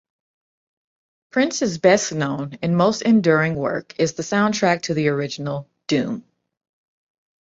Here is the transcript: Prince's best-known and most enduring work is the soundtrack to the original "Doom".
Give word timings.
Prince's 1.29 1.77
best-known 1.77 2.57
and 2.63 2.75
most 2.75 3.03
enduring 3.03 3.53
work 3.53 3.93
is 3.99 4.13
the 4.13 4.23
soundtrack 4.23 4.81
to 4.81 4.95
the 4.95 5.09
original 5.09 5.69
"Doom". 5.85 6.25